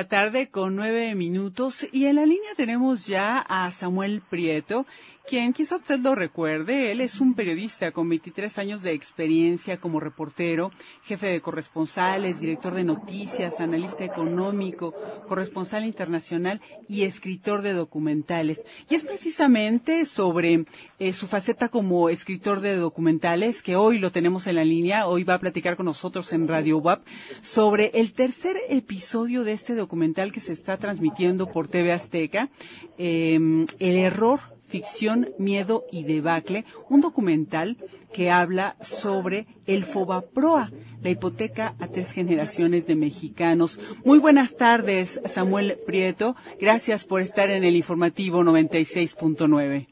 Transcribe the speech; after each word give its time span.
La 0.00 0.08
tarde 0.08 0.48
con 0.48 0.76
nueve 0.76 1.14
minutos. 1.14 1.86
Y 1.92 2.06
en 2.06 2.16
la 2.16 2.24
línea 2.24 2.54
tenemos 2.56 3.06
ya 3.06 3.38
a 3.38 3.70
Samuel 3.70 4.22
Prieto, 4.22 4.86
quien 5.30 5.52
quizá 5.52 5.76
usted 5.76 6.00
lo 6.00 6.16
recuerde, 6.16 6.90
él 6.90 7.00
es 7.00 7.20
un 7.20 7.34
periodista 7.34 7.92
con 7.92 8.08
23 8.08 8.58
años 8.58 8.82
de 8.82 8.94
experiencia 8.94 9.76
como 9.76 10.00
reportero, 10.00 10.72
jefe 11.04 11.28
de 11.28 11.40
corresponsales, 11.40 12.40
director 12.40 12.74
de 12.74 12.82
noticias, 12.82 13.60
analista 13.60 14.04
económico, 14.04 14.92
corresponsal 15.28 15.84
internacional 15.84 16.60
y 16.88 17.04
escritor 17.04 17.62
de 17.62 17.74
documentales. 17.74 18.60
Y 18.88 18.96
es 18.96 19.04
precisamente 19.04 20.04
sobre 20.04 20.64
eh, 20.98 21.12
su 21.12 21.28
faceta 21.28 21.68
como 21.68 22.08
escritor 22.08 22.58
de 22.58 22.74
documentales 22.74 23.62
que 23.62 23.76
hoy 23.76 24.00
lo 24.00 24.10
tenemos 24.10 24.48
en 24.48 24.56
la 24.56 24.64
línea, 24.64 25.06
hoy 25.06 25.22
va 25.22 25.34
a 25.34 25.38
platicar 25.38 25.76
con 25.76 25.86
nosotros 25.86 26.32
en 26.32 26.48
Radio 26.48 26.78
WAP 26.78 27.06
sobre 27.40 27.92
el 27.94 28.14
tercer 28.14 28.56
episodio 28.68 29.44
de 29.44 29.52
este 29.52 29.76
documental 29.76 30.32
que 30.32 30.40
se 30.40 30.52
está 30.52 30.76
transmitiendo 30.76 31.52
por 31.52 31.68
TV 31.68 31.92
Azteca, 31.92 32.50
eh, 32.98 33.38
El 33.78 33.96
error 33.96 34.40
Ficción, 34.70 35.30
Miedo 35.36 35.84
y 35.90 36.04
Debacle, 36.04 36.64
un 36.88 37.00
documental 37.00 37.76
que 38.12 38.30
habla 38.30 38.76
sobre 38.80 39.46
el 39.66 39.82
Fobaproa, 39.82 40.70
la 41.02 41.10
hipoteca 41.10 41.74
a 41.80 41.88
tres 41.88 42.12
generaciones 42.12 42.86
de 42.86 42.94
mexicanos. 42.94 43.80
Muy 44.04 44.20
buenas 44.20 44.56
tardes, 44.56 45.20
Samuel 45.26 45.76
Prieto. 45.84 46.36
Gracias 46.60 47.04
por 47.04 47.20
estar 47.20 47.50
en 47.50 47.64
el 47.64 47.74
informativo 47.74 48.42
96.9. 48.44 49.88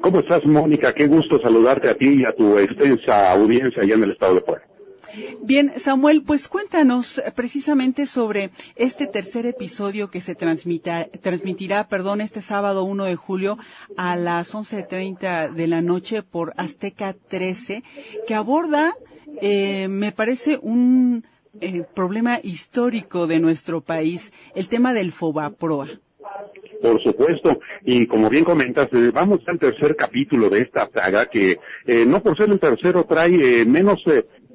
¿Cómo 0.00 0.20
estás, 0.20 0.44
Mónica? 0.46 0.92
Qué 0.92 1.06
gusto 1.06 1.40
saludarte 1.40 1.88
a 1.88 1.94
ti 1.94 2.20
y 2.20 2.24
a 2.24 2.32
tu 2.32 2.58
extensa 2.58 3.32
audiencia 3.32 3.82
allá 3.82 3.94
en 3.94 4.04
el 4.04 4.12
estado 4.12 4.36
de 4.36 4.40
Puebla. 4.40 4.71
Bien, 5.42 5.72
Samuel, 5.76 6.22
pues 6.22 6.48
cuéntanos 6.48 7.22
precisamente 7.34 8.06
sobre 8.06 8.50
este 8.76 9.06
tercer 9.06 9.44
episodio 9.44 10.10
que 10.10 10.20
se 10.20 10.34
transmitirá, 10.34 11.88
perdón, 11.88 12.20
este 12.20 12.40
sábado 12.40 12.84
1 12.84 13.04
de 13.04 13.16
julio 13.16 13.58
a 13.96 14.16
las 14.16 14.54
11.30 14.54 15.52
de 15.52 15.66
la 15.66 15.82
noche 15.82 16.22
por 16.22 16.54
Azteca 16.56 17.14
13, 17.28 17.82
que 18.26 18.34
aborda, 18.34 18.94
eh, 19.42 19.88
me 19.88 20.12
parece, 20.12 20.58
un 20.62 21.24
eh, 21.60 21.82
problema 21.94 22.40
histórico 22.42 23.26
de 23.26 23.38
nuestro 23.38 23.82
país, 23.82 24.32
el 24.54 24.68
tema 24.68 24.94
del 24.94 25.12
FOBAPROA. 25.12 25.88
Por 26.80 27.00
supuesto, 27.00 27.60
y 27.84 28.06
como 28.06 28.28
bien 28.28 28.44
comentas, 28.44 28.88
eh, 28.92 29.10
vamos 29.14 29.40
al 29.46 29.58
tercer 29.58 29.94
capítulo 29.94 30.48
de 30.48 30.62
esta 30.62 30.90
saga 30.92 31.26
que 31.26 31.58
no 32.08 32.20
por 32.22 32.36
ser 32.36 32.50
el 32.50 32.58
tercero 32.58 33.04
trae 33.04 33.64
menos 33.64 34.02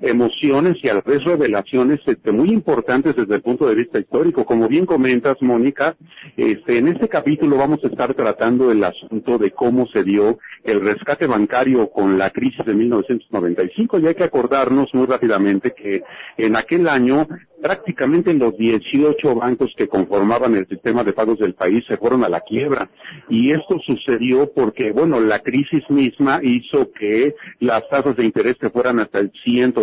emociones 0.02 0.76
y 0.82 0.90
a 0.90 0.96
la 0.96 1.02
vez 1.02 1.24
revelaciones 1.24 2.00
este, 2.06 2.32
muy 2.32 2.50
importantes 2.50 3.16
desde 3.16 3.36
el 3.36 3.42
punto 3.42 3.68
de 3.68 3.76
vista 3.76 4.00
histórico. 4.00 4.46
Como 4.46 4.68
bien 4.68 4.86
comentas, 4.86 5.38
Mónica, 5.42 5.96
este, 6.36 6.78
en 6.78 6.88
este 6.88 7.08
capítulo 7.08 7.58
vamos 7.58 7.84
a 7.84 7.88
estar 7.88 8.14
tratando 8.14 8.72
el 8.72 8.84
asunto 8.84 9.38
de 9.38 9.52
cómo 9.52 9.88
se 9.88 10.04
dio 10.04 10.40
el 10.64 10.82
rescate 10.82 11.28
bancario 11.28 11.90
con 11.90 12.18
la 12.18 12.30
crisis 12.30 12.66
de 12.66 12.74
1995 12.74 14.00
y 14.00 14.08
hay 14.08 14.16
que 14.16 14.24
acordarnos 14.24 14.88
muy 14.94 15.06
rápidamente 15.06 15.74
que 15.74 16.04
en 16.38 16.56
aquel 16.56 16.88
año 16.88 17.28
prácticamente 17.62 18.34
los 18.34 18.56
18 18.58 19.36
bancos 19.36 19.74
que 19.76 19.88
conformaban 19.88 20.56
el 20.56 20.68
sistema 20.68 21.04
de 21.04 21.14
pagos 21.14 21.40
del 21.40 21.56
país 21.56 21.84
se 21.88 21.98
fueron 21.98 22.24
a 22.24 22.30
la 22.30 22.42
quiebra. 22.42 22.90
Y 23.30 23.52
esto 23.52 23.80
sucedió 23.86 24.52
porque, 24.54 24.92
bueno, 24.92 25.20
la 25.20 25.40
crisis 25.40 25.84
misma 25.90 26.40
hizo 26.44 26.92
que 26.92 27.36
las 27.60 27.88
tasas 27.90 28.16
de 28.16 28.26
interés 28.26 28.56
se 28.62 28.70
fueran 28.70 29.00
hasta 29.00 29.20
el 29.20 29.32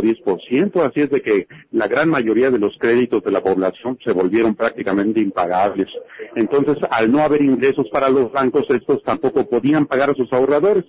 110%, 0.05 0.81
así 0.83 1.01
es 1.01 1.11
de 1.11 1.23
que 1.23 1.47
la 1.73 1.89
gran 1.89 2.09
mayoría 2.09 2.51
de 2.51 2.59
los 2.59 2.77
créditos 2.79 3.23
de 3.23 3.31
la 3.31 3.43
población 3.43 3.99
se 4.05 4.13
volvieron 4.13 4.55
prácticamente 4.55 5.21
impagables. 5.21 5.89
Entonces, 6.37 6.77
al 6.91 7.11
no 7.11 7.21
haber 7.21 7.43
ingresos 7.43 7.89
para 7.91 8.09
los 8.09 8.33
bancos, 8.33 8.65
estos 8.69 9.03
tampoco 9.03 9.49
podían 9.49 9.87
pagar 9.87 10.11
a 10.11 10.15
sus 10.15 10.33
ahorradores. 10.33 10.85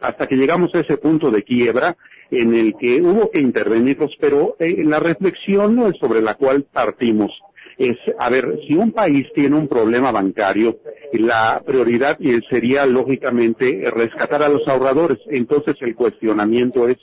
Hasta 0.00 0.26
que 0.26 0.36
llegamos 0.36 0.74
a 0.74 0.80
ese 0.80 0.96
punto 0.96 1.30
de 1.30 1.42
quiebra, 1.42 1.96
en 2.30 2.54
el 2.54 2.74
que 2.76 3.02
hubo 3.02 3.30
que 3.30 3.40
intervenirlos, 3.40 4.16
pero 4.20 4.56
eh, 4.58 4.84
la 4.84 5.00
reflexión 5.00 5.92
sobre 6.00 6.22
la 6.22 6.34
cual 6.34 6.64
partimos 6.72 7.32
es, 7.80 7.96
a 8.18 8.28
ver, 8.28 8.60
si 8.68 8.74
un 8.74 8.92
país 8.92 9.26
tiene 9.34 9.56
un 9.56 9.66
problema 9.66 10.12
bancario, 10.12 10.80
la 11.18 11.62
prioridad 11.64 12.18
sería 12.48 12.86
lógicamente 12.86 13.82
rescatar 13.94 14.42
a 14.42 14.48
los 14.48 14.66
ahorradores. 14.68 15.18
Entonces 15.28 15.76
el 15.80 15.94
cuestionamiento 15.94 16.88
es, 16.88 16.98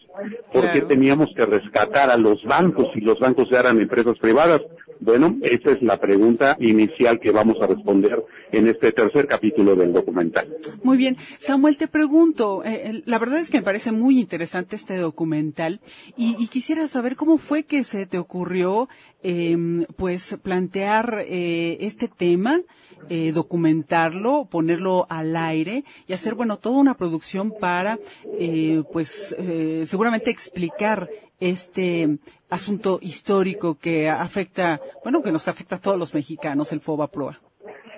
¿por 0.52 0.72
qué 0.72 0.82
teníamos 0.82 1.30
que 1.36 1.46
rescatar 1.46 2.10
a 2.10 2.18
los 2.18 2.44
bancos 2.44 2.88
si 2.94 3.02
los 3.02 3.20
bancos 3.20 3.52
eran 3.52 3.80
empresas 3.80 4.18
privadas? 4.20 4.62
Bueno, 5.00 5.38
esa 5.44 5.72
es 5.72 5.82
la 5.82 5.98
pregunta 5.98 6.58
inicial 6.60 7.20
que 7.20 7.32
vamos 7.32 7.58
a 7.62 7.68
responder 7.68 8.24
en 8.52 8.68
este 8.68 8.92
tercer 8.92 9.28
capítulo 9.28 9.76
del 9.76 9.94
documental. 9.94 10.56
Muy 10.84 10.98
bien. 10.98 11.18
Samuel, 11.40 11.78
te 11.78 11.88
pregunto, 11.88 12.64
eh, 12.64 13.04
la 13.06 13.20
verdad 13.20 13.40
es 13.40 13.50
que 13.50 13.58
me 13.58 13.64
parece 13.64 13.92
muy 13.92 14.20
interesante 14.20 14.76
este 14.76 14.98
documental 14.98 15.80
y, 16.16 16.48
quisiera 16.48 16.88
saber 16.88 17.16
cómo 17.16 17.38
fue 17.38 17.64
que 17.64 17.84
se 17.84 18.06
te 18.06 18.18
ocurrió 18.18 18.88
em, 19.22 19.86
pues 19.98 20.38
plantear 20.42 21.26
eh, 21.28 21.78
este 21.82 22.08
tema. 22.08 22.62
Eh, 23.10 23.32
documentarlo, 23.32 24.48
ponerlo 24.50 25.06
al 25.10 25.36
aire 25.38 25.86
y 26.08 26.14
hacer, 26.14 26.34
bueno, 26.34 26.58
toda 26.58 26.78
una 26.78 26.98
producción 26.98 27.54
para, 27.58 28.00
pues, 28.92 29.36
seguramente 29.86 30.32
explicar 30.32 31.08
este 31.40 32.18
asunto 32.50 33.00
histórico 33.02 33.78
que 33.78 34.10
afecta, 34.10 34.82
bueno, 35.04 35.22
que 35.22 35.32
nos 35.32 35.48
afecta 35.48 35.76
a 35.76 35.80
todos 35.82 35.98
los 35.98 36.14
mexicanos, 36.14 36.72
el 36.74 36.82
FOBA 36.82 37.08
PROA. 37.10 37.40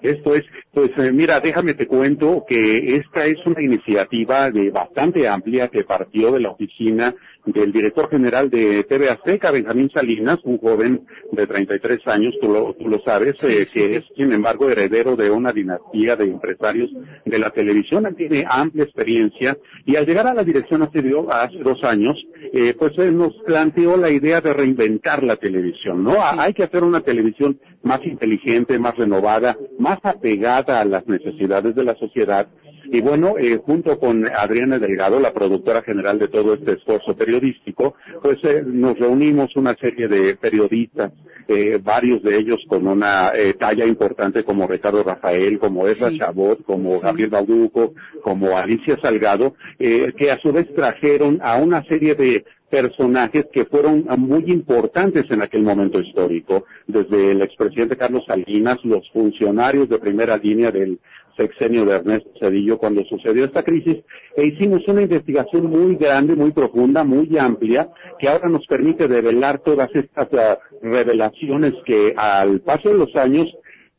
Esto 0.02 0.36
es, 0.36 0.44
pues 0.74 0.92
eh, 0.98 1.12
mira, 1.12 1.40
déjame 1.40 1.74
te 1.74 1.88
cuento 1.88 2.46
que 2.48 2.96
esta 2.96 3.26
es 3.26 3.38
una 3.46 3.62
iniciativa 3.62 4.50
de 4.52 4.70
bastante 4.70 5.28
amplia 5.28 5.68
que 5.68 5.84
partió 5.84 6.32
de 6.32 6.40
la 6.40 6.52
oficina 6.52 7.16
del 7.46 7.72
director 7.72 8.10
general 8.10 8.50
de 8.50 8.84
TV 8.84 9.10
Azteca, 9.10 9.52
Benjamín 9.52 9.90
Salinas, 9.94 10.40
un 10.44 10.58
joven 10.60 11.06
de 11.32 11.48
33 11.48 12.00
años, 12.08 12.36
tú 12.42 12.52
lo, 12.52 12.74
tú 12.74 12.88
lo 12.88 13.02
sabes, 13.02 13.44
eh, 13.44 13.68
que 13.72 13.96
es, 13.96 14.04
sin 14.16 14.32
embargo, 14.34 14.70
heredero 14.70 15.16
de 15.16 15.32
una 15.32 15.52
dinastía 15.52 16.16
de 16.16 16.26
empresarios 16.26 16.90
de 17.26 17.40
la 17.40 17.50
televisión. 17.50 18.06
Él 18.06 18.16
tiene 18.16 18.46
amplia 18.48 18.84
experiencia 18.84 19.58
y 19.86 19.96
al 19.96 20.06
llegar 20.06 20.28
a 20.28 20.34
la 20.34 20.44
dirección 20.44 20.84
hace, 20.84 21.00
hace 21.32 21.58
dos 21.60 21.84
años, 21.84 22.16
eh, 22.54 22.74
pues 22.78 22.94
él 22.98 23.18
nos 23.18 23.34
planteó 23.46 23.98
la 23.98 24.10
idea 24.10 24.42
de 24.42 24.54
reinventar 24.54 25.24
la 25.24 25.36
televisión, 25.36 26.04
¿no? 26.04 26.16
Hay 26.38 26.54
que 26.54 26.64
hacer 26.64 26.84
una 26.84 27.02
televisión 27.02 27.60
más 27.84 28.04
inteligente, 28.06 28.78
más 28.80 28.96
renovada, 28.96 29.58
más 29.80 29.98
apegada 30.04 30.82
a 30.82 30.86
las 30.86 31.08
necesidades 31.08 31.74
de 31.74 31.84
la 31.84 31.96
sociedad. 31.96 32.48
Y 32.92 33.02
bueno, 33.02 33.36
eh, 33.38 33.60
junto 33.64 34.00
con 34.00 34.28
Adriana 34.28 34.80
Delgado, 34.80 35.20
la 35.20 35.32
productora 35.32 35.82
general 35.84 36.18
de 36.18 36.28
todo 36.28 36.56
este 36.56 36.74
esfuerzo 36.74 37.16
periodístico, 37.16 37.96
pues 38.22 38.38
eh, 38.44 38.64
nos 38.66 38.98
reunimos 38.98 39.56
una 39.56 39.76
serie 39.76 40.08
de 40.08 40.36
periodistas, 40.36 41.12
eh, 41.48 41.80
varios 41.82 42.24
de 42.24 42.38
ellos 42.38 42.60
con 42.68 42.88
una 42.88 43.32
talla 43.60 43.86
importante 43.86 44.44
como 44.44 44.68
Ricardo 44.68 45.04
Rafael, 45.04 45.60
como 45.60 45.88
Eva 45.88 46.12
Chabot, 46.12 46.64
como 46.64 47.00
Gabriel 47.00 47.30
Bauduco, 47.30 47.94
como 48.24 48.58
Alicia 48.58 48.98
Salgado, 49.02 49.56
que 49.78 50.32
a 50.32 50.38
su 50.38 50.52
vez 50.52 50.74
trajeron 50.74 51.40
a 51.42 51.58
una 51.58 51.84
serie 51.86 52.16
de 52.16 52.46
personajes 52.70 53.48
que 53.52 53.66
fueron 53.66 54.06
muy 54.18 54.52
importantes 54.52 55.26
en 55.30 55.42
aquel 55.42 55.64
momento 55.64 56.00
histórico, 56.00 56.66
desde 56.88 57.32
el 57.32 57.42
expresidente 57.42 57.98
Carlos 57.98 58.24
Salinas, 58.28 58.78
los 58.84 59.10
funcionarios 59.12 59.90
de 59.90 60.00
primera 60.00 60.38
línea 60.38 60.72
del 60.72 61.00
sexenio 61.40 61.86
de 61.86 61.96
Ernesto 61.96 62.30
Cedillo 62.40 62.78
cuando 62.78 63.04
sucedió 63.06 63.46
esta 63.46 63.64
crisis 63.64 63.98
e 64.36 64.46
hicimos 64.46 64.86
una 64.88 65.02
investigación 65.02 65.68
muy 65.68 65.96
grande, 65.96 66.36
muy 66.36 66.52
profunda, 66.52 67.04
muy 67.04 67.38
amplia, 67.38 67.90
que 68.20 68.28
ahora 68.28 68.50
nos 68.50 68.66
permite 68.68 69.08
develar 69.08 69.60
todas 69.60 69.90
estas 69.94 70.28
uh, 70.34 70.58
revelaciones 70.82 71.74
que 71.86 72.14
al 72.16 72.60
paso 72.62 72.90
de 72.90 72.98
los 72.98 73.16
años 73.16 73.48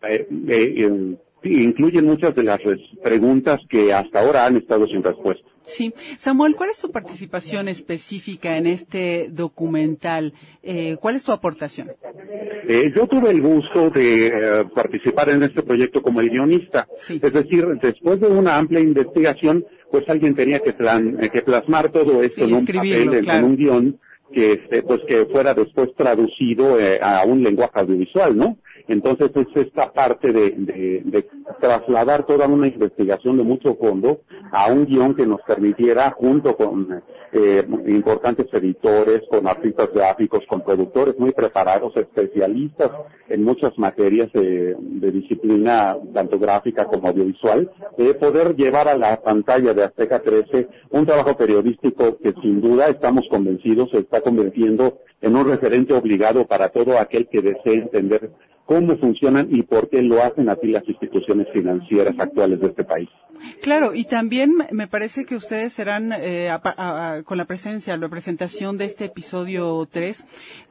eh, 0.02 0.26
eh, 0.48 1.16
incluyen 1.44 2.04
muchas 2.04 2.34
de 2.34 2.42
las 2.42 2.60
preguntas 3.02 3.58
que 3.68 3.92
hasta 3.92 4.20
ahora 4.20 4.46
han 4.46 4.56
estado 4.56 4.86
sin 4.86 5.02
respuesta. 5.02 5.49
Sí. 5.70 5.94
Samuel, 6.18 6.56
¿cuál 6.56 6.70
es 6.70 6.80
tu 6.80 6.90
participación 6.90 7.68
específica 7.68 8.56
en 8.56 8.66
este 8.66 9.28
documental? 9.30 10.34
Eh, 10.62 10.96
¿Cuál 11.00 11.16
es 11.16 11.24
tu 11.24 11.32
aportación? 11.32 11.88
Eh, 12.68 12.92
yo 12.94 13.06
tuve 13.06 13.30
el 13.30 13.40
gusto 13.40 13.90
de 13.90 14.26
eh, 14.28 14.64
participar 14.74 15.30
en 15.30 15.42
este 15.42 15.62
proyecto 15.62 16.02
como 16.02 16.20
el 16.20 16.30
guionista. 16.30 16.86
Es 17.08 17.32
decir, 17.32 17.66
después 17.82 18.20
de 18.20 18.28
una 18.28 18.56
amplia 18.56 18.80
investigación, 18.80 19.64
pues 19.90 20.04
alguien 20.08 20.34
tenía 20.34 20.60
que, 20.60 20.72
plan, 20.72 21.18
eh, 21.20 21.30
que 21.30 21.42
plasmar 21.42 21.88
todo 21.88 22.22
esto 22.22 22.44
en 22.44 22.54
un 22.54 22.66
papel, 22.66 23.14
en, 23.14 23.44
un 23.44 23.56
guion 23.56 24.00
que 24.32 24.52
este, 24.52 24.82
pues 24.84 25.00
que 25.08 25.26
fuera 25.26 25.54
después 25.54 25.88
traducido 25.96 26.76
a 27.02 27.24
un 27.24 27.42
lenguaje 27.42 27.80
audiovisual, 27.80 28.36
¿no? 28.36 28.58
Entonces 28.90 29.30
es 29.36 29.46
esta 29.54 29.92
parte 29.92 30.32
de, 30.32 30.50
de, 30.50 31.28
trasladar 31.60 32.26
toda 32.26 32.48
una 32.48 32.66
investigación 32.66 33.36
de 33.36 33.44
mucho 33.44 33.76
fondo 33.76 34.22
a 34.50 34.66
un 34.66 34.84
guion 34.84 35.14
que 35.14 35.28
nos 35.28 35.40
permitiera, 35.42 36.10
junto 36.10 36.56
con 36.56 37.00
eh, 37.32 37.64
importantes 37.86 38.46
editores, 38.52 39.20
con 39.30 39.46
artistas 39.46 39.90
gráficos, 39.94 40.40
con 40.48 40.62
productores 40.62 41.16
muy 41.20 41.30
preparados, 41.30 41.96
especialistas 41.96 42.90
en 43.28 43.44
muchas 43.44 43.78
materias 43.78 44.32
de, 44.32 44.74
disciplina 45.12 45.96
tanto 46.12 46.40
gráfica 46.40 46.86
como 46.86 47.06
audiovisual, 47.06 47.70
eh, 47.96 48.14
poder 48.14 48.56
llevar 48.56 48.88
a 48.88 48.96
la 48.96 49.22
pantalla 49.22 49.72
de 49.72 49.84
Azteca 49.84 50.18
13 50.18 50.66
un 50.90 51.06
trabajo 51.06 51.36
periodístico 51.36 52.18
que 52.18 52.34
sin 52.42 52.60
duda 52.60 52.88
estamos 52.88 53.24
convencidos 53.30 53.90
se 53.92 53.98
está 53.98 54.20
convirtiendo 54.20 54.98
en 55.20 55.36
un 55.36 55.48
referente 55.48 55.94
obligado 55.94 56.44
para 56.46 56.70
todo 56.70 56.98
aquel 56.98 57.28
que 57.28 57.42
desee 57.42 57.74
entender 57.74 58.32
cómo 58.70 58.96
funcionan 58.98 59.48
y 59.50 59.64
por 59.64 59.90
qué 59.90 60.00
lo 60.00 60.22
hacen 60.22 60.48
así 60.48 60.68
las 60.68 60.88
instituciones 60.88 61.48
financieras 61.52 62.14
actuales 62.20 62.60
de 62.60 62.68
este 62.68 62.84
país. 62.84 63.08
Claro, 63.62 63.96
y 63.96 64.04
también 64.04 64.54
me 64.70 64.86
parece 64.86 65.24
que 65.24 65.34
ustedes 65.34 65.72
serán, 65.72 66.12
eh, 66.16 66.56
con 67.24 67.36
la 67.36 67.46
presencia, 67.46 67.96
la 67.96 68.08
presentación 68.08 68.78
de 68.78 68.84
este 68.84 69.06
episodio 69.06 69.88
3, 69.90 70.24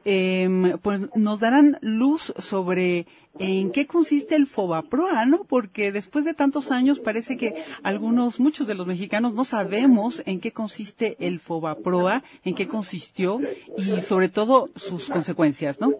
em, 0.06 0.78
pues 0.78 1.14
nos 1.14 1.40
darán 1.40 1.76
luz 1.82 2.32
sobre 2.38 3.04
en 3.38 3.70
qué 3.70 3.86
consiste 3.86 4.34
el 4.34 4.46
FOBAPROA, 4.46 5.26
¿no? 5.26 5.44
Porque 5.44 5.92
después 5.92 6.24
de 6.24 6.32
tantos 6.32 6.70
años 6.70 7.00
parece 7.00 7.36
que 7.36 7.54
algunos, 7.82 8.40
muchos 8.40 8.66
de 8.66 8.76
los 8.76 8.86
mexicanos 8.86 9.34
no 9.34 9.44
sabemos 9.44 10.22
en 10.24 10.40
qué 10.40 10.52
consiste 10.52 11.16
el 11.20 11.38
FOBAPROA, 11.38 12.22
en 12.44 12.54
qué 12.54 12.66
consistió 12.66 13.40
y 13.76 14.00
sobre 14.00 14.30
todo 14.30 14.70
sus 14.74 15.10
consecuencias, 15.10 15.80
¿no? 15.80 15.92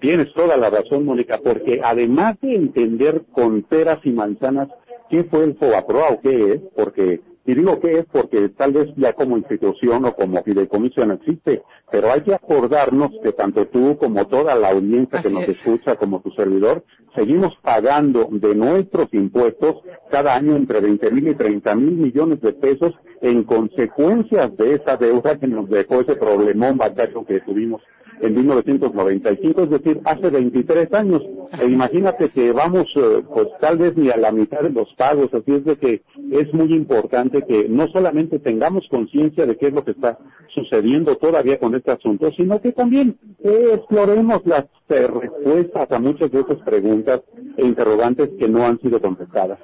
Tienes 0.00 0.32
toda 0.34 0.56
la 0.56 0.68
razón, 0.70 1.04
Mónica, 1.04 1.38
porque 1.42 1.80
además 1.82 2.36
de 2.42 2.54
entender 2.54 3.22
con 3.32 3.62
peras 3.62 3.98
y 4.04 4.10
manzanas 4.10 4.68
qué 5.08 5.24
fue 5.24 5.44
el 5.44 5.56
FOBAPROA 5.56 6.10
o 6.10 6.20
qué 6.20 6.52
es, 6.52 6.60
porque, 6.74 7.22
y 7.46 7.54
digo 7.54 7.80
qué 7.80 8.00
es 8.00 8.04
porque 8.10 8.48
tal 8.50 8.72
vez 8.72 8.88
ya 8.96 9.14
como 9.14 9.38
institución 9.38 10.04
o 10.04 10.14
como 10.14 10.42
fideicomiso 10.42 11.06
no 11.06 11.14
existe, 11.14 11.62
pero 11.90 12.12
hay 12.12 12.20
que 12.20 12.34
acordarnos 12.34 13.10
que 13.22 13.32
tanto 13.32 13.66
tú 13.68 13.96
como 13.96 14.26
toda 14.26 14.54
la 14.54 14.70
audiencia 14.70 15.22
que 15.22 15.30
nos 15.30 15.48
escucha, 15.48 15.96
como 15.96 16.20
tu 16.20 16.30
servidor, 16.32 16.84
seguimos 17.14 17.56
pagando 17.62 18.28
de 18.30 18.54
nuestros 18.54 19.08
impuestos 19.12 19.76
cada 20.10 20.36
año 20.36 20.56
entre 20.56 20.80
20 20.80 21.10
mil 21.10 21.28
y 21.28 21.34
30 21.34 21.74
mil 21.74 21.92
millones 21.92 22.40
de 22.42 22.52
pesos 22.52 22.92
en 23.22 23.44
consecuencias 23.44 24.54
de 24.56 24.74
esa 24.74 24.96
deuda 24.98 25.38
que 25.38 25.46
nos 25.46 25.70
dejó 25.70 26.02
ese 26.02 26.16
problemón 26.16 26.76
bancario 26.76 27.24
que 27.24 27.40
tuvimos 27.40 27.80
en 28.20 28.34
1995, 28.34 29.62
es 29.62 29.70
decir, 29.70 30.00
hace 30.04 30.30
23 30.30 30.92
años. 30.94 31.22
E 31.60 31.68
imagínate 31.68 32.28
que 32.30 32.52
vamos, 32.52 32.86
eh, 32.96 33.22
pues 33.32 33.48
tal 33.60 33.78
vez 33.78 33.96
ni 33.96 34.10
a 34.10 34.16
la 34.16 34.32
mitad 34.32 34.60
de 34.60 34.70
los 34.70 34.92
pagos, 34.94 35.32
así 35.32 35.52
es 35.52 35.64
de 35.64 35.76
que 35.76 36.02
es 36.30 36.52
muy 36.52 36.72
importante 36.72 37.42
que 37.42 37.68
no 37.68 37.86
solamente 37.88 38.38
tengamos 38.38 38.86
conciencia 38.90 39.46
de 39.46 39.56
qué 39.56 39.68
es 39.68 39.72
lo 39.72 39.84
que 39.84 39.92
está 39.92 40.18
sucediendo 40.54 41.16
todavía 41.16 41.58
con 41.58 41.74
este 41.74 41.92
asunto, 41.92 42.30
sino 42.36 42.60
que 42.60 42.72
también 42.72 43.18
eh, 43.42 43.72
exploremos 43.74 44.40
las 44.46 44.64
eh, 44.88 45.06
respuestas 45.06 45.90
a 45.92 45.98
muchas 45.98 46.30
de 46.30 46.40
esas 46.40 46.58
preguntas 46.64 47.22
e 47.56 47.64
interrogantes 47.64 48.30
que 48.38 48.48
no 48.48 48.64
han 48.64 48.80
sido 48.80 49.00
contestadas. 49.00 49.58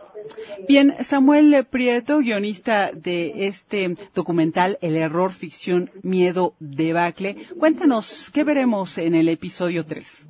Bien, 0.69 0.95
Samuel 1.03 1.67
Prieto, 1.69 2.19
guionista 2.19 2.91
de 2.93 3.47
este 3.47 3.95
documental 4.15 4.79
El 4.81 4.97
error, 4.97 5.33
ficción, 5.33 5.91
miedo, 6.03 6.55
debacle. 6.61 7.37
Cuéntanos, 7.59 8.31
¿qué 8.33 8.45
veremos 8.45 8.99
en 8.99 9.15
el 9.15 9.29
episodio 9.29 9.85
3? 9.85 10.27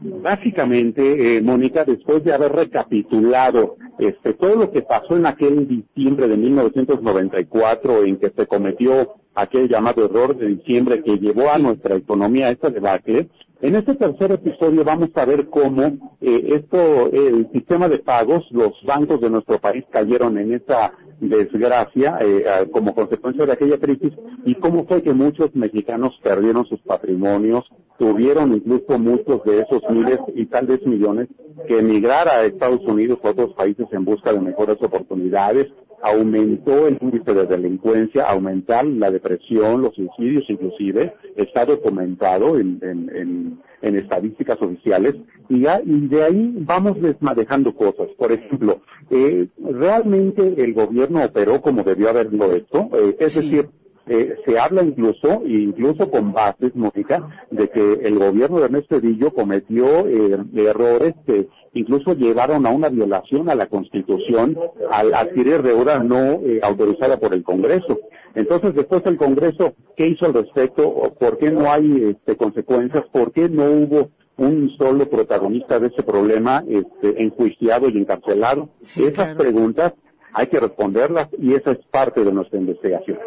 Básicamente, 0.00 1.36
eh, 1.36 1.42
Mónica, 1.42 1.84
después 1.84 2.24
de 2.24 2.32
haber 2.32 2.52
recapitulado 2.52 3.76
este, 3.98 4.34
todo 4.34 4.56
lo 4.56 4.70
que 4.72 4.82
pasó 4.82 5.16
en 5.16 5.26
aquel 5.26 5.68
diciembre 5.68 6.26
de 6.26 6.36
1994 6.36 8.04
en 8.04 8.16
que 8.16 8.32
se 8.36 8.46
cometió 8.46 9.14
aquel 9.34 9.68
llamado 9.68 10.04
error 10.04 10.36
de 10.36 10.48
diciembre 10.48 11.02
que 11.02 11.18
llevó 11.18 11.50
a 11.50 11.58
nuestra 11.58 11.94
economía 11.94 12.48
a 12.48 12.50
esta 12.50 12.70
debacle, 12.70 13.28
en 13.62 13.76
este 13.76 13.94
tercer 13.94 14.32
episodio 14.32 14.84
vamos 14.84 15.10
a 15.14 15.24
ver 15.24 15.48
cómo 15.48 15.82
eh, 16.20 16.48
esto, 16.48 17.10
el 17.12 17.48
sistema 17.52 17.88
de 17.88 17.98
pagos, 17.98 18.44
los 18.50 18.72
bancos 18.84 19.20
de 19.20 19.30
nuestro 19.30 19.58
país 19.60 19.84
cayeron 19.88 20.36
en 20.36 20.54
esa 20.54 20.92
desgracia 21.20 22.18
eh, 22.20 22.44
como 22.72 22.92
consecuencia 22.92 23.46
de 23.46 23.52
aquella 23.52 23.78
crisis 23.78 24.12
y 24.44 24.56
cómo 24.56 24.84
fue 24.86 25.02
que 25.02 25.12
muchos 25.12 25.54
mexicanos 25.54 26.18
perdieron 26.24 26.66
sus 26.66 26.80
patrimonios, 26.80 27.62
tuvieron 27.98 28.52
incluso 28.52 28.98
muchos 28.98 29.44
de 29.44 29.60
esos 29.60 29.82
miles 29.88 30.18
y 30.34 30.46
tal 30.46 30.66
vez 30.66 30.84
millones 30.84 31.28
que 31.68 31.78
emigrar 31.78 32.26
a 32.26 32.44
Estados 32.44 32.80
Unidos 32.80 33.20
o 33.22 33.28
a 33.28 33.30
otros 33.30 33.54
países 33.54 33.86
en 33.92 34.04
busca 34.04 34.32
de 34.32 34.40
mejores 34.40 34.76
oportunidades, 34.82 35.68
aumentó 36.02 36.88
el 36.88 36.98
índice 37.00 37.32
de 37.32 37.46
delincuencia, 37.46 38.24
aumentar 38.24 38.84
la 38.84 39.10
depresión, 39.10 39.82
los 39.82 39.94
suicidios 39.94 40.44
inclusive, 40.48 41.14
está 41.36 41.64
documentado 41.64 42.58
en, 42.58 42.78
en, 42.82 43.60
en, 43.80 43.96
estadísticas 43.96 44.60
oficiales, 44.60 45.14
y, 45.48 45.60
de 45.60 46.22
ahí 46.22 46.54
vamos 46.58 47.00
desmadejando 47.00 47.74
cosas. 47.74 48.08
Por 48.18 48.32
ejemplo, 48.32 48.80
eh, 49.10 49.46
realmente 49.62 50.54
el 50.56 50.74
gobierno 50.74 51.24
operó 51.24 51.60
como 51.60 51.82
debió 51.84 52.10
haberlo 52.10 52.52
hecho, 52.52 52.88
eh, 52.94 53.16
es 53.20 53.36
decir, 53.36 53.68
eh, 54.06 54.36
se 54.44 54.58
habla 54.58 54.82
incluso, 54.82 55.42
incluso 55.46 56.10
con 56.10 56.32
bases, 56.32 56.74
Mónica, 56.74 57.46
de 57.50 57.68
que 57.68 58.00
el 58.02 58.18
gobierno 58.18 58.58
de 58.58 58.64
Ernesto 58.64 58.96
Edillo 58.96 59.32
cometió 59.32 60.08
eh, 60.08 60.38
errores 60.56 61.14
que 61.24 61.48
incluso 61.74 62.14
llevaron 62.14 62.66
a 62.66 62.70
una 62.70 62.88
violación 62.88 63.48
a 63.48 63.54
la 63.54 63.66
Constitución 63.66 64.58
al 64.90 65.14
adquirir 65.14 65.62
deuda 65.62 66.00
no 66.00 66.40
eh, 66.44 66.60
autorizada 66.62 67.18
por 67.18 67.32
el 67.32 67.44
Congreso. 67.44 67.98
Entonces, 68.34 68.74
después 68.74 69.02
el 69.06 69.16
Congreso, 69.16 69.74
¿qué 69.96 70.08
hizo 70.08 70.26
al 70.26 70.34
respecto? 70.34 71.14
¿Por 71.18 71.38
qué 71.38 71.50
no 71.50 71.70
hay 71.70 72.14
este, 72.16 72.36
consecuencias? 72.36 73.04
¿Por 73.12 73.30
qué 73.32 73.48
no 73.48 73.64
hubo 73.64 74.10
un 74.36 74.70
solo 74.78 75.08
protagonista 75.08 75.78
de 75.78 75.88
ese 75.88 76.02
problema 76.02 76.64
este, 76.66 77.22
enjuiciado 77.22 77.88
y 77.88 77.98
encarcelado? 77.98 78.70
Esas 78.82 79.36
preguntas 79.36 79.92
hay 80.32 80.46
que 80.46 80.60
responderlas 80.60 81.28
y 81.38 81.54
esa 81.54 81.72
es 81.72 81.78
parte 81.90 82.24
de 82.24 82.32
nuestra 82.32 82.58
investigación. 82.58 83.18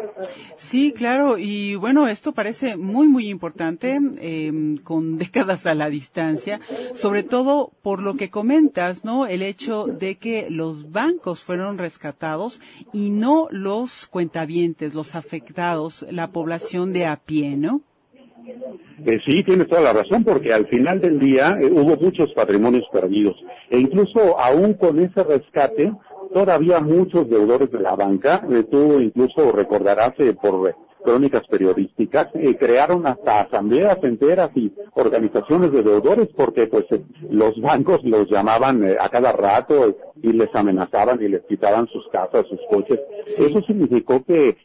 Sí, 0.56 0.92
claro, 0.92 1.36
y 1.38 1.74
bueno, 1.76 2.08
esto 2.08 2.32
parece 2.32 2.76
muy, 2.76 3.08
muy 3.08 3.28
importante, 3.28 3.98
eh, 4.18 4.76
con 4.82 5.18
décadas 5.18 5.66
a 5.66 5.74
la 5.74 5.88
distancia, 5.88 6.60
sobre 6.94 7.22
todo 7.22 7.72
por 7.82 8.00
lo 8.00 8.14
que 8.14 8.30
comentas, 8.30 9.04
¿no? 9.04 9.26
El 9.26 9.42
hecho 9.42 9.86
de 9.86 10.16
que 10.16 10.48
los 10.50 10.90
bancos 10.90 11.42
fueron 11.42 11.78
rescatados 11.78 12.60
y 12.92 13.10
no 13.10 13.48
los 13.50 14.06
cuentavientes, 14.06 14.94
los 14.94 15.14
afectados, 15.14 16.06
la 16.10 16.28
población 16.30 16.92
de 16.92 17.06
a 17.06 17.16
pie, 17.16 17.56
¿no? 17.56 17.82
Eh, 19.04 19.18
sí, 19.26 19.42
tienes 19.44 19.68
toda 19.68 19.80
la 19.80 19.92
razón, 19.92 20.24
porque 20.24 20.52
al 20.52 20.66
final 20.68 21.00
del 21.00 21.18
día 21.18 21.58
eh, 21.60 21.70
hubo 21.70 21.96
muchos 21.96 22.32
patrimonios 22.32 22.84
perdidos. 22.92 23.36
E 23.70 23.78
incluso 23.78 24.38
aún 24.38 24.74
con 24.74 24.98
ese 25.00 25.22
rescate, 25.24 25.92
todavía 26.36 26.80
muchos 26.80 27.30
deudores 27.30 27.70
de 27.70 27.80
la 27.80 27.96
banca, 27.96 28.46
eh, 28.50 28.62
tú 28.70 29.00
incluso 29.00 29.52
recordarás 29.52 30.12
eh, 30.18 30.34
por 30.34 30.76
crónicas 31.02 31.40
periodísticas, 31.48 32.28
eh, 32.34 32.54
crearon 32.58 33.06
hasta 33.06 33.40
asambleas 33.40 33.96
enteras 34.02 34.50
y 34.54 34.70
organizaciones 34.96 35.72
de 35.72 35.82
deudores 35.82 36.28
porque 36.36 36.66
pues 36.66 36.84
los 37.30 37.58
bancos 37.62 38.00
los 38.04 38.28
llamaban 38.28 38.84
a 39.00 39.08
cada 39.08 39.32
rato 39.32 39.96
y 40.22 40.34
les 40.34 40.54
amenazaban 40.54 41.22
y 41.22 41.28
les 41.28 41.40
quitaban 41.44 41.86
sus 41.86 42.06
casas, 42.08 42.44
sus 42.50 42.60
coches. 42.70 43.00
Eso 43.24 43.62
significó 43.66 44.22
que 44.22 44.58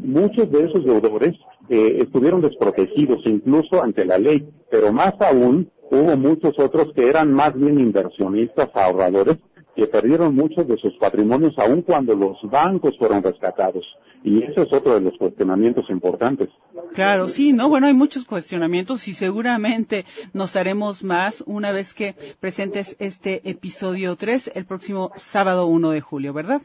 muchos 0.00 0.50
de 0.50 0.64
esos 0.64 0.84
deudores 0.84 1.36
estuvieron 1.68 2.40
desprotegidos 2.40 3.20
incluso 3.26 3.80
ante 3.80 4.04
la 4.04 4.18
ley, 4.18 4.48
pero 4.70 4.92
más 4.92 5.14
aún 5.20 5.70
hubo 5.88 6.16
muchos 6.16 6.58
otros 6.58 6.92
que 6.94 7.08
eran 7.08 7.32
más 7.32 7.54
bien 7.54 7.78
inversionistas, 7.78 8.70
ahorradores, 8.74 9.36
que 9.74 9.86
perdieron 9.86 10.34
muchos 10.34 10.66
de 10.66 10.76
sus 10.76 10.94
patrimonios 10.94 11.58
aun 11.58 11.82
cuando 11.82 12.14
los 12.14 12.38
bancos 12.42 12.96
fueron 12.98 13.22
rescatados. 13.22 13.84
Y 14.24 14.42
ese 14.42 14.62
es 14.62 14.72
otro 14.72 14.94
de 14.94 15.00
los 15.00 15.16
cuestionamientos 15.18 15.88
importantes. 15.90 16.48
Claro, 16.94 17.28
sí, 17.28 17.52
¿no? 17.52 17.68
Bueno, 17.68 17.86
hay 17.86 17.94
muchos 17.94 18.24
cuestionamientos 18.24 19.08
y 19.08 19.14
seguramente 19.14 20.04
nos 20.32 20.56
haremos 20.56 21.02
más 21.02 21.42
una 21.46 21.72
vez 21.72 21.94
que 21.94 22.14
presentes 22.38 22.96
este 23.00 23.48
episodio 23.48 24.14
3 24.16 24.52
el 24.54 24.64
próximo 24.64 25.10
sábado 25.16 25.66
1 25.66 25.90
de 25.90 26.00
julio, 26.00 26.32
¿verdad? 26.32 26.62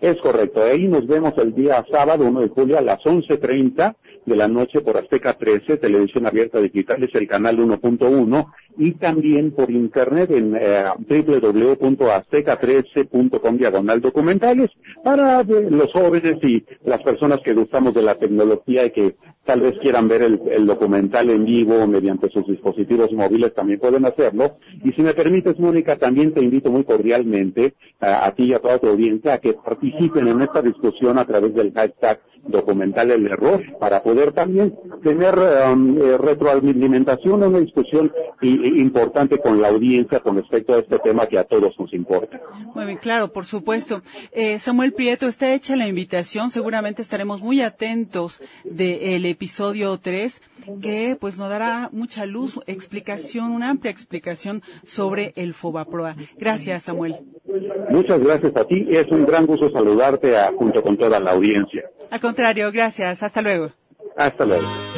Es 0.00 0.16
correcto. 0.20 0.62
Ahí 0.62 0.88
nos 0.88 1.06
vemos 1.06 1.32
el 1.38 1.54
día 1.54 1.84
sábado 1.90 2.24
1 2.24 2.40
de 2.40 2.48
julio 2.48 2.78
a 2.78 2.82
las 2.82 2.98
11.30 3.00 3.94
de 4.24 4.36
la 4.36 4.46
noche 4.48 4.80
por 4.80 4.96
Azteca 4.96 5.34
13, 5.34 5.76
televisión 5.78 6.26
abierta 6.26 6.60
digital, 6.60 7.02
es 7.02 7.12
el 7.14 7.26
canal 7.26 7.58
1.1, 7.58 8.46
y 8.78 8.92
también 8.92 9.50
por 9.52 9.70
internet 9.70 10.30
en 10.30 10.56
eh, 10.56 10.84
www.azteca13.com 10.98 13.56
diagonal 13.56 14.00
documentales 14.00 14.70
para 15.04 15.42
eh, 15.42 15.68
los 15.70 15.92
jóvenes 15.92 16.36
y 16.42 16.64
las 16.84 17.02
personas 17.02 17.40
que 17.40 17.52
gustamos 17.52 17.92
de 17.94 18.02
la 18.02 18.14
tecnología 18.14 18.86
y 18.86 18.90
que 18.90 19.16
tal 19.44 19.60
vez 19.60 19.74
quieran 19.80 20.08
ver 20.08 20.22
el, 20.22 20.66
documental 20.66 21.28
en 21.30 21.44
vivo 21.44 21.86
mediante 21.88 22.30
sus 22.30 22.46
dispositivos 22.46 23.10
móviles, 23.12 23.52
también 23.52 23.80
pueden 23.80 24.06
hacerlo. 24.06 24.56
Y 24.84 24.92
si 24.92 25.02
me 25.02 25.14
permites, 25.14 25.58
Mónica, 25.58 25.96
también 25.96 26.32
te 26.32 26.40
invito 26.40 26.70
muy 26.70 26.84
cordialmente 26.84 27.74
a, 28.00 28.26
a 28.26 28.34
ti 28.34 28.44
y 28.44 28.54
a 28.54 28.60
toda 28.60 28.78
tu 28.78 28.86
audiencia 28.86 29.34
a 29.34 29.38
que 29.38 29.54
participen 29.54 30.28
en 30.28 30.42
esta 30.42 30.62
discusión 30.62 31.18
a 31.18 31.24
través 31.24 31.52
del 31.54 31.72
hashtag 31.72 32.20
documental 32.46 33.10
el 33.10 33.26
error 33.26 33.62
para 33.78 34.02
poder 34.02 34.32
también 34.32 34.74
tener 35.02 35.34
um, 35.38 35.96
eh, 35.98 36.18
retroalimentación, 36.18 37.42
una 37.42 37.60
discusión 37.60 38.12
importante 38.42 39.38
con 39.38 39.60
la 39.62 39.68
audiencia 39.68 40.20
con 40.20 40.36
respecto 40.36 40.74
a 40.74 40.78
este 40.78 40.98
tema 40.98 41.26
que 41.26 41.38
a 41.38 41.44
todos 41.44 41.74
nos 41.78 41.92
importa. 41.92 42.40
Muy 42.74 42.86
bien, 42.86 42.98
claro, 42.98 43.32
por 43.32 43.44
supuesto. 43.44 44.02
Eh, 44.32 44.58
Samuel 44.58 44.92
Prieto, 44.92 45.26
está 45.28 45.54
hecha 45.54 45.76
la 45.76 45.86
invitación. 45.88 46.50
Seguramente 46.50 47.02
estaremos 47.02 47.40
muy 47.42 47.60
atentos 47.60 48.42
del 48.64 49.24
episodio 49.26 49.98
3, 49.98 50.42
que 50.80 51.16
pues 51.20 51.38
nos 51.38 51.48
dará 51.48 51.88
mucha 51.92 52.26
luz, 52.26 52.58
explicación, 52.66 53.50
una 53.52 53.70
amplia 53.70 53.90
explicación 53.92 54.62
sobre 54.84 55.32
el 55.36 55.54
Fobaproa. 55.54 56.16
Gracias, 56.38 56.84
Samuel. 56.84 57.14
Muchas 57.90 58.20
gracias 58.20 58.56
a 58.56 58.64
ti, 58.64 58.86
es 58.90 59.06
un 59.08 59.26
gran 59.26 59.46
gusto 59.46 59.70
saludarte 59.70 60.36
a- 60.36 60.52
junto 60.56 60.82
con 60.82 60.96
toda 60.96 61.20
la 61.20 61.32
audiencia. 61.32 61.84
Al 62.12 62.20
contrario, 62.20 62.70
gracias. 62.70 63.22
Hasta 63.22 63.40
luego. 63.40 63.72
Hasta 64.18 64.44
luego. 64.44 64.92